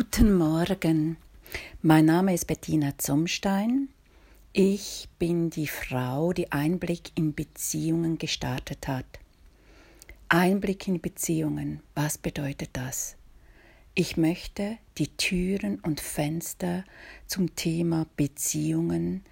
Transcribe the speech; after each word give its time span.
Guten 0.00 0.32
Morgen, 0.38 1.18
mein 1.82 2.06
Name 2.06 2.32
ist 2.32 2.46
Bettina 2.46 2.96
Zumstein. 2.96 3.90
Ich 4.54 5.10
bin 5.18 5.50
die 5.50 5.66
Frau, 5.66 6.32
die 6.32 6.50
Einblick 6.50 7.10
in 7.16 7.34
Beziehungen 7.34 8.16
gestartet 8.16 8.88
hat. 8.88 9.04
Einblick 10.30 10.88
in 10.88 11.02
Beziehungen, 11.02 11.82
was 11.94 12.16
bedeutet 12.16 12.70
das? 12.72 13.16
Ich 13.94 14.16
möchte 14.16 14.78
die 14.96 15.14
Türen 15.18 15.78
und 15.80 16.00
Fenster 16.00 16.82
zum 17.26 17.54
Thema 17.54 18.06
Beziehungen, 18.16 19.22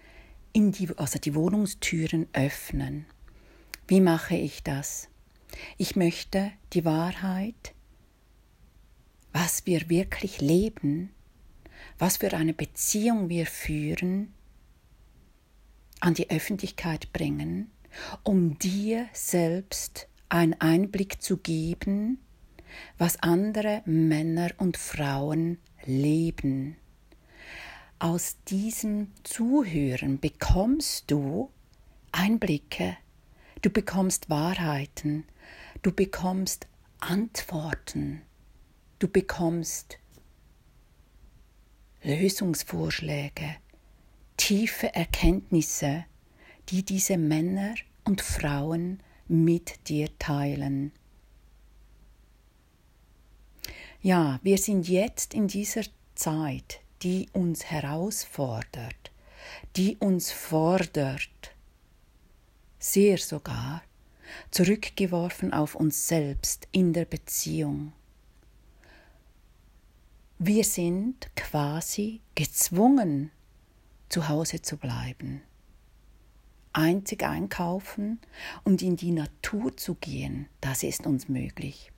in 0.53 0.73
die, 0.73 0.91
also 0.98 1.19
die 1.19 1.35
Wohnungstüren 1.35 2.27
öffnen. 2.35 3.07
Wie 3.87 4.03
mache 4.03 4.37
ich 4.37 4.64
das? 4.64 5.09
Ich 5.79 5.96
möchte 5.96 6.53
die 6.75 6.85
Wahrheit, 6.85 7.73
was 9.32 9.66
wir 9.66 9.88
wirklich 9.88 10.40
leben, 10.40 11.11
was 11.98 12.18
für 12.18 12.32
eine 12.34 12.54
Beziehung 12.54 13.29
wir 13.29 13.46
führen, 13.46 14.32
an 16.00 16.14
die 16.14 16.30
Öffentlichkeit 16.30 17.12
bringen, 17.12 17.70
um 18.22 18.58
dir 18.58 19.08
selbst 19.12 20.08
einen 20.29 20.54
Einblick 20.61 21.22
zu 21.22 21.39
geben, 21.39 22.18
was 22.98 23.22
andere 23.22 23.82
Männer 23.86 24.50
und 24.58 24.76
Frauen 24.76 25.58
leben. 25.84 26.76
Aus 27.98 28.36
diesem 28.46 29.11
Zuhören 29.25 30.20
bekommst 30.20 31.11
du 31.11 31.50
Einblicke, 32.12 32.97
du 33.62 33.70
bekommst 33.70 34.31
Wahrheiten, 34.31 35.25
du 35.83 35.91
bekommst 35.91 36.69
Antworten 37.00 38.22
Du 38.98 39.06
bekommst 39.06 39.97
Lösungsvorschläge, 42.02 43.56
tiefe 44.36 44.92
Erkenntnisse, 44.92 46.05
die 46.69 46.84
diese 46.84 47.17
Männer 47.17 47.77
und 48.03 48.20
Frauen 48.20 49.00
mit 49.28 49.89
dir 49.89 50.08
teilen. 50.19 50.91
Ja, 54.03 54.41
wir 54.42 54.58
sind 54.58 54.89
jetzt 54.89 55.33
in 55.33 55.47
dieser 55.47 55.83
Zeit, 56.17 56.80
die 57.03 57.28
uns 57.33 57.67
herausfordert, 57.67 59.12
die 59.77 59.97
uns 59.98 60.33
fordert, 60.33 61.55
sehr 62.80 63.19
sogar, 63.19 63.83
zurückgeworfen 64.51 65.53
auf 65.53 65.77
uns 65.77 66.08
selbst 66.08 66.67
in 66.73 66.92
der 66.92 67.05
Beziehung. 67.05 67.92
Wir 70.41 70.62
sind 70.62 71.34
quasi 71.34 72.20
gezwungen, 72.36 73.33
zu 74.08 74.28
Hause 74.28 74.62
zu 74.62 74.77
bleiben, 74.77 75.42
einzig 76.72 77.25
einkaufen 77.25 78.20
und 78.62 78.80
in 78.80 78.95
die 78.95 79.11
Natur 79.11 79.77
zu 79.77 79.97
gehen, 79.97 80.47
das 80.61 80.84
ist 80.84 81.08
uns 81.08 81.28
möglich. 81.28 81.91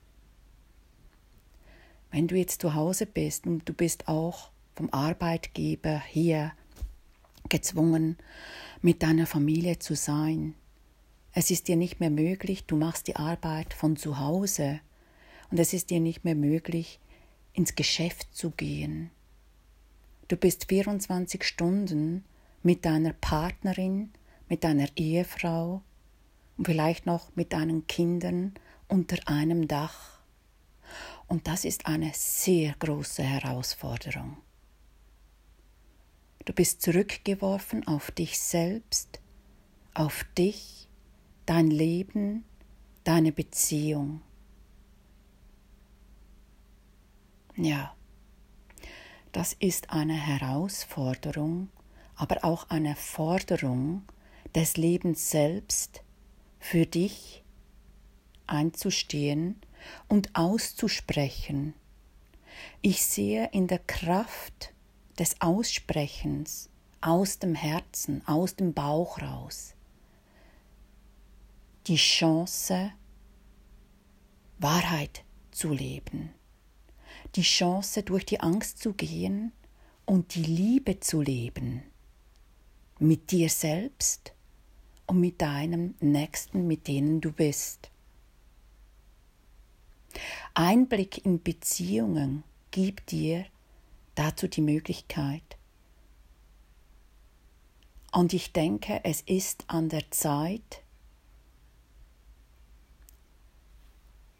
Wenn 2.09 2.27
du 2.27 2.35
jetzt 2.35 2.63
zu 2.63 2.73
Hause 2.73 3.05
bist 3.05 3.45
und 3.45 3.69
du 3.69 3.73
bist 3.73 4.07
auch 4.07 4.49
vom 4.73 4.91
Arbeitgeber 4.91 5.99
hier 5.99 6.51
gezwungen, 7.47 8.17
mit 8.81 9.03
deiner 9.03 9.27
Familie 9.27 9.77
zu 9.77 9.95
sein, 9.95 10.55
es 11.33 11.51
ist 11.51 11.67
dir 11.67 11.75
nicht 11.75 11.99
mehr 11.99 12.09
möglich, 12.09 12.65
du 12.65 12.75
machst 12.75 13.05
die 13.05 13.17
Arbeit 13.17 13.75
von 13.75 13.97
zu 13.97 14.17
Hause 14.17 14.79
und 15.51 15.59
es 15.59 15.73
ist 15.73 15.91
dir 15.91 15.99
nicht 15.99 16.23
mehr 16.23 16.33
möglich, 16.33 16.99
ins 17.53 17.75
Geschäft 17.75 18.35
zu 18.35 18.51
gehen. 18.51 19.11
Du 20.27 20.37
bist 20.37 20.65
24 20.69 21.43
Stunden 21.43 22.23
mit 22.63 22.85
deiner 22.85 23.13
Partnerin, 23.13 24.11
mit 24.47 24.63
deiner 24.63 24.87
Ehefrau 24.95 25.81
und 26.57 26.65
vielleicht 26.65 27.05
noch 27.05 27.35
mit 27.35 27.53
deinen 27.53 27.87
Kindern 27.87 28.53
unter 28.87 29.17
einem 29.27 29.67
Dach. 29.67 30.19
Und 31.27 31.47
das 31.47 31.65
ist 31.65 31.85
eine 31.85 32.11
sehr 32.13 32.75
große 32.79 33.23
Herausforderung. 33.23 34.37
Du 36.45 36.53
bist 36.53 36.81
zurückgeworfen 36.81 37.85
auf 37.87 38.11
dich 38.11 38.39
selbst, 38.39 39.21
auf 39.93 40.25
dich, 40.37 40.89
dein 41.45 41.67
Leben, 41.67 42.43
deine 43.03 43.31
Beziehung. 43.31 44.21
Ja, 47.55 47.93
das 49.31 49.53
ist 49.53 49.89
eine 49.89 50.13
Herausforderung, 50.13 51.69
aber 52.15 52.43
auch 52.43 52.69
eine 52.69 52.95
Forderung 52.95 54.03
des 54.55 54.77
Lebens 54.77 55.31
selbst 55.31 56.01
für 56.59 56.85
dich 56.85 57.43
einzustehen 58.47 59.59
und 60.07 60.35
auszusprechen. 60.35 61.73
Ich 62.81 63.05
sehe 63.05 63.49
in 63.51 63.67
der 63.67 63.79
Kraft 63.79 64.73
des 65.19 65.39
Aussprechens 65.41 66.69
aus 67.01 67.39
dem 67.39 67.55
Herzen, 67.55 68.25
aus 68.27 68.55
dem 68.55 68.73
Bauch 68.73 69.21
raus 69.21 69.75
die 71.87 71.95
Chance, 71.95 72.91
Wahrheit 74.59 75.23
zu 75.49 75.73
leben 75.73 76.33
die 77.35 77.43
Chance, 77.43 78.03
durch 78.03 78.25
die 78.25 78.39
Angst 78.39 78.79
zu 78.79 78.93
gehen 78.93 79.51
und 80.05 80.35
die 80.35 80.43
Liebe 80.43 80.99
zu 80.99 81.21
leben. 81.21 81.83
Mit 82.99 83.31
dir 83.31 83.49
selbst 83.49 84.33
und 85.07 85.19
mit 85.19 85.41
deinem 85.41 85.95
Nächsten, 85.99 86.67
mit 86.67 86.87
denen 86.87 87.21
du 87.21 87.31
bist. 87.31 87.89
Einblick 90.53 91.25
in 91.25 91.41
Beziehungen 91.41 92.43
gibt 92.71 93.11
dir 93.11 93.45
dazu 94.15 94.47
die 94.47 94.61
Möglichkeit. 94.61 95.57
Und 98.11 98.33
ich 98.33 98.51
denke, 98.51 98.99
es 99.05 99.21
ist 99.21 99.63
an 99.67 99.87
der 99.87 100.11
Zeit, 100.11 100.83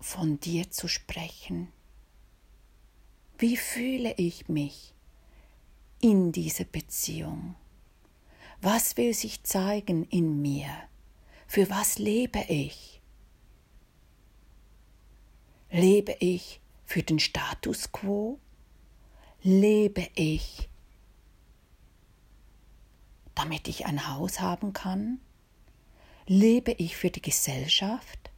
von 0.01 0.39
dir 0.39 0.69
zu 0.71 0.87
sprechen 0.87 1.71
wie 3.41 3.57
fühle 3.57 4.13
ich 4.17 4.49
mich 4.49 4.93
in 5.99 6.31
dieser 6.31 6.63
Beziehung? 6.63 7.55
Was 8.61 8.97
will 8.97 9.15
sich 9.15 9.43
zeigen 9.43 10.05
in 10.05 10.43
mir? 10.43 10.69
Für 11.47 11.67
was 11.71 11.97
lebe 11.97 12.45
ich? 12.47 13.01
Lebe 15.71 16.15
ich 16.19 16.61
für 16.85 17.01
den 17.01 17.17
Status 17.17 17.91
quo? 17.91 18.39
Lebe 19.41 20.07
ich, 20.13 20.69
damit 23.33 23.67
ich 23.67 23.87
ein 23.87 24.07
Haus 24.07 24.39
haben 24.39 24.71
kann? 24.71 25.19
Lebe 26.27 26.73
ich 26.73 26.95
für 26.95 27.09
die 27.09 27.23
Gesellschaft? 27.23 28.29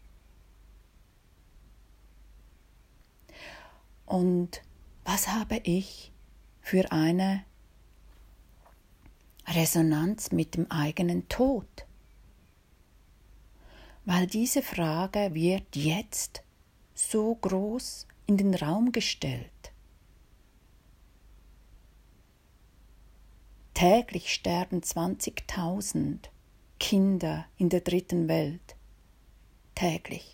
Und 4.05 4.61
was 5.05 5.27
habe 5.27 5.57
ich 5.63 6.11
für 6.61 6.91
eine 6.91 7.43
Resonanz 9.47 10.31
mit 10.31 10.55
dem 10.55 10.69
eigenen 10.71 11.27
Tod? 11.29 11.67
Weil 14.05 14.27
diese 14.27 14.61
Frage 14.61 15.33
wird 15.33 15.75
jetzt 15.75 16.43
so 16.93 17.35
groß 17.35 18.07
in 18.25 18.37
den 18.37 18.53
Raum 18.53 18.91
gestellt. 18.91 19.49
Täglich 23.73 24.33
sterben 24.33 24.81
20.000 24.81 26.29
Kinder 26.79 27.45
in 27.57 27.69
der 27.69 27.81
dritten 27.81 28.27
Welt. 28.27 28.75
Täglich. 29.73 30.32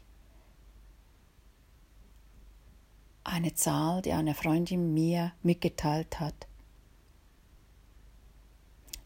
Eine 3.29 3.53
Zahl, 3.53 4.01
die 4.01 4.13
eine 4.13 4.33
Freundin 4.33 4.93
mir 4.93 5.33
mitgeteilt 5.43 6.19
hat, 6.19 6.47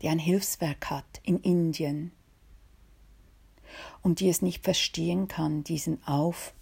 die 0.01 0.09
ein 0.09 0.19
Hilfswerk 0.19 0.89
hat 0.89 1.21
in 1.23 1.39
Indien 1.39 2.11
und 4.01 4.19
die 4.19 4.29
es 4.29 4.41
nicht 4.41 4.63
verstehen 4.63 5.27
kann, 5.27 5.63
diesen 5.63 6.03
Auf, 6.05 6.53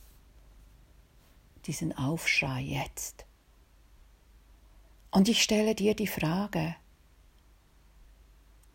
diesen 1.66 1.98
Aufschrei 1.98 2.62
jetzt. 2.62 3.26
Und 5.12 5.28
ich 5.28 5.44
stelle 5.44 5.76
dir 5.76 5.96
die 5.96 6.08
Frage, 6.08 6.76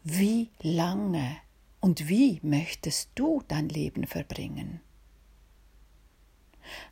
wie 0.05 0.51
lange 0.61 1.37
und 1.81 2.09
wie 2.09 2.41
möchtest 2.43 3.11
du 3.15 3.43
dein 3.49 3.69
Leben 3.69 4.07
verbringen? 4.07 4.81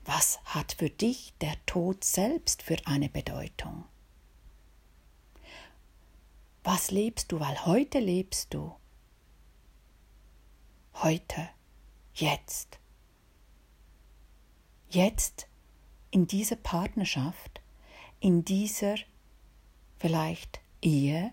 Was 0.04 0.40
hat 0.44 0.74
für 0.74 0.90
dich 0.90 1.34
der 1.40 1.54
Tod 1.66 2.04
selbst 2.04 2.62
für 2.62 2.76
eine 2.86 3.08
Bedeutung? 3.08 3.84
Was 6.62 6.90
lebst 6.90 7.30
du? 7.30 7.40
Weil 7.40 7.66
heute 7.66 7.98
lebst 7.98 8.54
du. 8.54 8.74
Heute, 10.94 11.48
jetzt. 12.14 12.78
Jetzt 14.88 15.48
in 16.10 16.26
dieser 16.26 16.56
Partnerschaft, 16.56 17.60
in 18.20 18.44
dieser 18.44 18.94
vielleicht 19.98 20.60
Ehe 20.80 21.32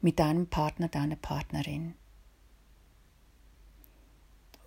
mit 0.00 0.18
deinem 0.18 0.48
Partner, 0.48 0.88
deiner 0.88 1.16
Partnerin. 1.16 1.94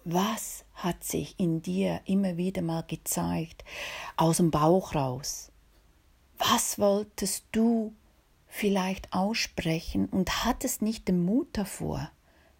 Was 0.05 0.65
hat 0.73 1.03
sich 1.03 1.39
in 1.39 1.61
dir 1.61 2.01
immer 2.05 2.35
wieder 2.35 2.61
mal 2.61 2.83
gezeigt, 2.83 3.63
aus 4.17 4.37
dem 4.37 4.51
Bauch 4.51 4.95
raus? 4.95 5.49
Was 6.37 6.77
wolltest 6.77 7.45
du 7.53 7.95
vielleicht 8.47 9.13
aussprechen 9.13 10.07
und 10.07 10.43
hattest 10.43 10.81
nicht 10.81 11.07
den 11.07 11.23
Mut 11.23 11.47
davor, 11.53 12.11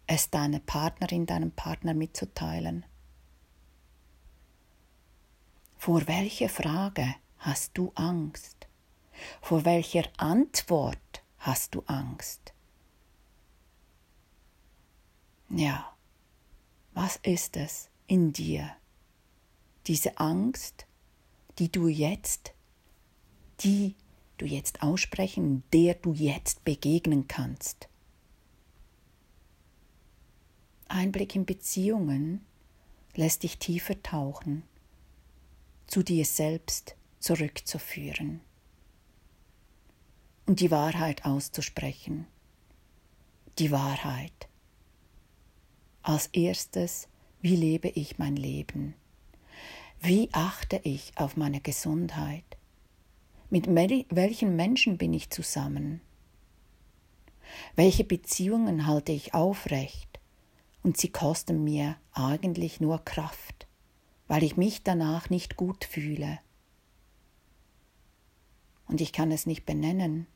es 0.06 0.30
deiner 0.30 0.60
Partnerin, 0.60 1.26
deinem 1.26 1.50
Partner 1.50 1.92
mitzuteilen? 1.92 2.86
Vor 5.76 6.06
welcher 6.08 6.48
Frage 6.48 7.14
hast 7.36 7.76
du 7.76 7.92
Angst? 7.94 8.68
Vor 9.42 9.66
welcher 9.66 10.04
Antwort 10.16 11.22
hast 11.38 11.74
du 11.74 11.82
Angst? 11.86 12.54
Ja, 15.50 15.93
was 16.94 17.16
ist 17.16 17.56
es 17.56 17.90
in 18.06 18.32
dir? 18.32 18.70
Diese 19.86 20.18
Angst, 20.18 20.86
die 21.58 21.70
du 21.70 21.88
jetzt, 21.88 22.54
die 23.60 23.94
du 24.38 24.46
jetzt 24.46 24.82
aussprechen, 24.82 25.62
der 25.72 25.94
du 25.94 26.12
jetzt 26.12 26.64
begegnen 26.64 27.28
kannst. 27.28 27.88
Einblick 30.88 31.34
in 31.34 31.44
Beziehungen 31.44 32.44
lässt 33.14 33.42
dich 33.42 33.58
tiefer 33.58 34.00
tauchen, 34.02 34.62
zu 35.86 36.02
dir 36.02 36.24
selbst 36.24 36.96
zurückzuführen 37.18 38.40
und 40.46 40.60
die 40.60 40.70
Wahrheit 40.70 41.24
auszusprechen. 41.24 42.26
Die 43.58 43.70
Wahrheit 43.70 44.48
als 46.04 46.26
erstes, 46.28 47.08
wie 47.40 47.56
lebe 47.56 47.88
ich 47.88 48.18
mein 48.18 48.36
Leben? 48.36 48.94
Wie 50.00 50.28
achte 50.32 50.80
ich 50.84 51.12
auf 51.16 51.36
meine 51.36 51.62
Gesundheit? 51.62 52.44
Mit 53.48 53.66
welchen 53.68 54.54
Menschen 54.54 54.98
bin 54.98 55.14
ich 55.14 55.30
zusammen? 55.30 56.02
Welche 57.74 58.04
Beziehungen 58.04 58.86
halte 58.86 59.12
ich 59.12 59.32
aufrecht? 59.32 60.20
Und 60.82 60.98
sie 60.98 61.08
kosten 61.08 61.64
mir 61.64 61.96
eigentlich 62.12 62.80
nur 62.80 63.02
Kraft, 63.02 63.66
weil 64.28 64.42
ich 64.42 64.58
mich 64.58 64.82
danach 64.82 65.30
nicht 65.30 65.56
gut 65.56 65.86
fühle. 65.86 66.38
Und 68.86 69.00
ich 69.00 69.14
kann 69.14 69.32
es 69.32 69.46
nicht 69.46 69.64
benennen. 69.64 70.26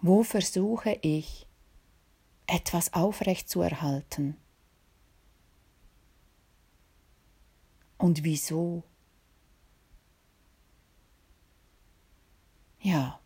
Wo 0.00 0.22
versuche 0.22 0.98
ich, 1.02 1.46
etwas 2.50 2.92
aufrecht 2.92 3.48
zu 3.48 3.62
erhalten. 3.62 4.36
Und 7.96 8.24
wieso? 8.24 8.82
Ja, 12.80 13.20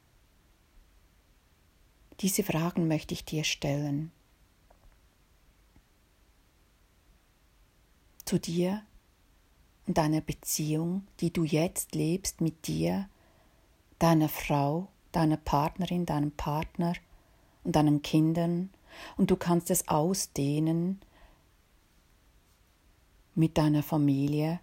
diese 2.20 2.42
Fragen 2.42 2.86
möchte 2.86 3.14
ich 3.14 3.24
dir 3.24 3.44
stellen. 3.44 4.12
Zu 8.24 8.38
dir 8.38 8.82
und 9.86 9.96
deiner 9.96 10.20
Beziehung, 10.20 11.06
die 11.20 11.32
du 11.32 11.44
jetzt 11.44 11.94
lebst 11.94 12.40
mit 12.40 12.66
dir, 12.66 13.08
deiner 13.98 14.28
Frau, 14.28 14.88
deiner 15.12 15.36
Partnerin, 15.36 16.04
deinem 16.04 16.32
Partner 16.32 16.94
und 17.62 17.76
deinen 17.76 18.02
Kindern 18.02 18.70
und 19.16 19.30
du 19.30 19.36
kannst 19.36 19.70
es 19.70 19.88
ausdehnen 19.88 21.00
mit 23.34 23.58
deiner 23.58 23.82
Familie, 23.82 24.60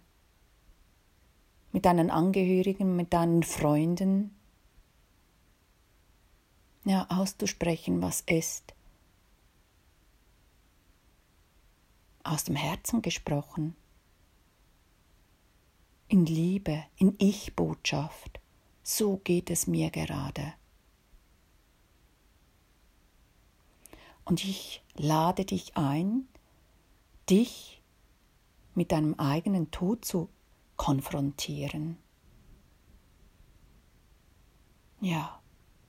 mit 1.72 1.84
deinen 1.84 2.10
Angehörigen, 2.10 2.96
mit 2.96 3.12
deinen 3.12 3.42
Freunden. 3.42 4.34
Ja, 6.84 7.06
auszusprechen, 7.08 8.02
was 8.02 8.22
ist. 8.22 8.74
Aus 12.24 12.44
dem 12.44 12.56
Herzen 12.56 13.02
gesprochen. 13.02 13.76
In 16.08 16.26
Liebe, 16.26 16.84
in 16.96 17.14
Ich-Botschaft. 17.18 18.40
So 18.82 19.18
geht 19.18 19.50
es 19.50 19.66
mir 19.66 19.90
gerade. 19.90 20.54
Und 24.24 24.44
ich 24.44 24.82
lade 24.94 25.44
dich 25.44 25.76
ein, 25.76 26.28
dich 27.28 27.82
mit 28.74 28.92
deinem 28.92 29.14
eigenen 29.14 29.70
Tod 29.70 30.04
zu 30.04 30.28
konfrontieren. 30.76 31.98
Ja, 35.00 35.40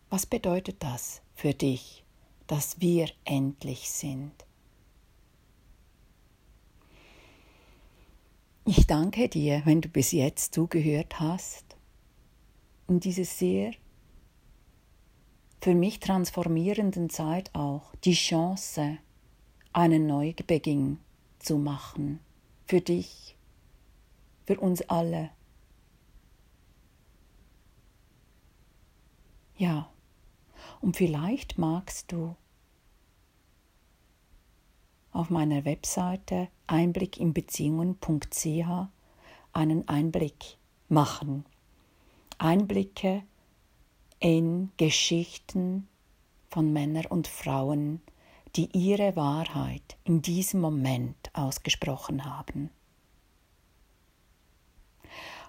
was 0.09 0.25
bedeutet 0.25 0.81
das 0.83 1.21
für 1.33 1.53
dich, 1.53 2.03
dass 2.47 2.81
wir 2.81 3.09
endlich 3.25 3.89
sind? 3.89 4.31
Ich 8.65 8.88
danke 8.88 9.27
dir, 9.27 9.62
wenn 9.65 9.81
du 9.81 9.89
bis 9.89 10.12
jetzt 10.13 10.53
zugehört 10.53 11.19
hast 11.19 11.75
in 12.88 13.00
dieses 13.00 13.38
sehr 13.38 13.74
für 15.63 15.75
mich 15.75 16.00
transformierenden 16.01 17.10
Zeit 17.10 17.56
auch 17.56 17.95
die 18.04 18.15
Chance, 18.15 18.98
einen 19.71 20.07
Neubeginn 20.07 21.00
zu 21.39 21.57
machen. 21.57 22.19
Für 22.65 22.81
dich, 22.81 23.38
für 24.45 24.60
uns 24.60 24.81
alle. 24.89 25.30
Ja, 29.56 29.90
und 30.81 30.97
vielleicht 30.97 31.57
magst 31.57 32.11
du 32.11 32.35
auf 35.14 35.30
meiner 35.30 35.64
Webseite 35.64 36.49
einblickinbeziehungen.ch 36.68 38.90
einen 39.54 39.87
Einblick 39.87 40.57
machen. 40.90 41.45
Einblicke 42.37 43.23
in 44.23 44.71
Geschichten 44.77 45.89
von 46.47 46.71
Männern 46.71 47.07
und 47.07 47.27
Frauen, 47.27 48.01
die 48.56 48.69
ihre 48.71 49.18
Wahrheit 49.18 49.97
in 50.06 50.21
diesem 50.21 50.61
Moment 50.61 51.30
ausgesprochen 51.33 52.23
haben. 52.23 52.69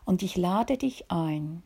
Und 0.04 0.24
ich 0.24 0.36
lade 0.36 0.76
dich 0.76 1.08
ein. 1.08 1.62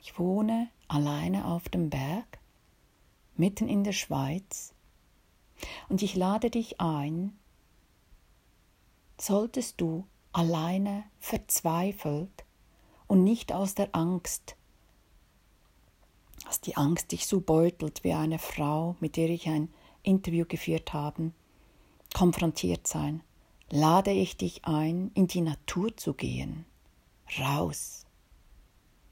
Ich 0.00 0.18
wohne 0.18 0.68
alleine 0.88 1.46
auf 1.46 1.68
dem 1.68 1.90
Berg, 1.90 2.40
mitten 3.36 3.68
in 3.68 3.84
der 3.84 3.92
Schweiz, 3.92 4.74
und 5.88 6.02
ich 6.02 6.16
lade 6.16 6.50
dich 6.50 6.80
ein, 6.80 7.38
solltest 9.16 9.80
du 9.80 10.08
alleine 10.32 11.04
verzweifelt 11.20 12.44
und 13.06 13.22
nicht 13.22 13.52
aus 13.52 13.76
der 13.76 13.90
Angst 13.94 14.56
dass 16.50 16.60
die 16.60 16.76
Angst 16.76 17.12
dich 17.12 17.28
so 17.28 17.40
beutelt 17.40 18.02
wie 18.02 18.12
eine 18.12 18.40
Frau, 18.40 18.96
mit 18.98 19.16
der 19.16 19.30
ich 19.30 19.46
ein 19.46 19.68
Interview 20.02 20.44
geführt 20.44 20.92
habe, 20.92 21.30
konfrontiert 22.12 22.88
sein, 22.88 23.22
lade 23.70 24.10
ich 24.10 24.36
dich 24.36 24.64
ein, 24.64 25.12
in 25.14 25.28
die 25.28 25.42
Natur 25.42 25.96
zu 25.96 26.12
gehen, 26.12 26.64
raus, 27.38 28.04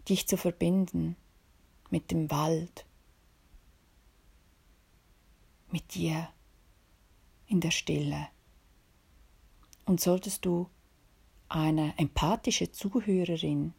dich 0.09 0.27
zu 0.27 0.37
verbinden 0.37 1.15
mit 1.91 2.11
dem 2.11 2.29
Wald, 2.29 2.87
mit 5.71 5.95
dir 5.95 6.29
in 7.47 7.61
der 7.61 7.71
Stille. 7.71 8.27
Und 9.85 10.01
solltest 10.01 10.45
du 10.45 10.69
eine 11.49 11.97
empathische 11.99 12.73
Zuhörerin 12.73 13.75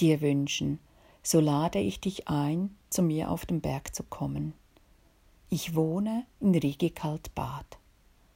dir 0.00 0.20
wünschen, 0.20 0.80
so 1.26 1.40
lade 1.40 1.80
ich 1.80 2.00
dich 2.00 2.28
ein, 2.28 2.76
zu 2.90 3.02
mir 3.02 3.30
auf 3.30 3.46
den 3.46 3.62
Berg 3.62 3.94
zu 3.94 4.02
kommen. 4.02 4.52
Ich 5.48 5.74
wohne 5.74 6.26
in 6.38 6.54
Rigikaltbad 6.54 7.78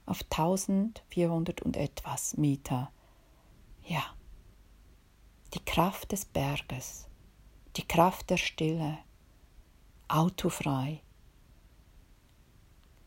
auf 0.07 0.23
1400 0.31 1.61
und 1.61 1.77
etwas 1.77 2.39
Meter. 2.39 2.91
Ja, 3.85 4.03
die 5.53 5.65
Kraft 5.65 6.13
des 6.13 6.25
Berges, 6.25 7.07
die 7.77 7.87
Kraft 7.87 8.31
der 8.31 8.39
Stille, 8.39 8.99
autofrei. 10.09 11.03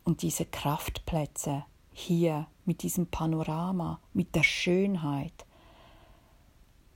Und 0.04 0.22
diese 0.22 0.46
Kraftplätze 0.46 1.66
hier 1.92 2.48
mit 2.66 2.84
diesem 2.84 3.08
Panorama, 3.08 4.00
mit 4.14 4.36
der 4.36 4.44
Schönheit 4.44 5.46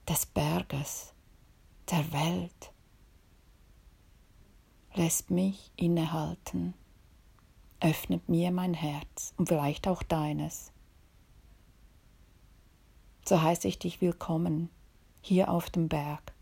des 0.07 0.27
Berges, 0.27 1.13
der 1.89 2.11
Welt, 2.11 2.71
lässt 4.95 5.29
mich 5.29 5.71
innehalten, 5.75 6.73
öffnet 7.81 8.29
mir 8.29 8.51
mein 8.51 8.73
Herz 8.73 9.33
und 9.35 9.49
vielleicht 9.49 9.87
auch 9.87 10.03
deines. 10.03 10.71
So 13.25 13.41
heiße 13.41 13.67
ich 13.67 13.77
dich 13.77 13.99
willkommen 13.99 14.69
hier 15.21 15.49
auf 15.49 15.69
dem 15.69 15.89
Berg. 15.89 16.33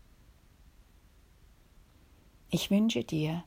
Ich 2.48 2.70
wünsche 2.70 3.02
dir 3.02 3.42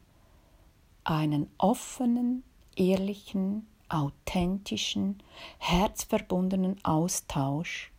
einen 1.05 1.49
offenen, 1.57 2.43
ehrlichen, 2.75 3.65
authentischen, 3.87 5.23
herzverbundenen 5.59 6.83
Austausch 6.83 7.93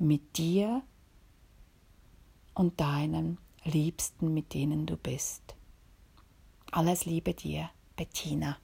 mit 0.00 0.38
dir 0.38 0.82
und 2.54 2.80
deinen 2.80 3.38
Liebsten, 3.62 4.34
mit 4.34 4.54
denen 4.54 4.86
du 4.86 4.96
bist. 4.96 5.54
Alles 6.72 7.04
Liebe 7.04 7.34
dir, 7.34 7.70
Bettina. 7.96 8.56